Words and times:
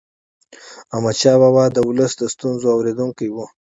احمدشاه 0.93 1.37
بابا 1.41 1.63
د 1.71 1.77
ولس 1.89 2.11
د 2.17 2.23
ستونزو 2.33 2.67
اورېدونکی 2.75 3.27
و. 3.31 3.37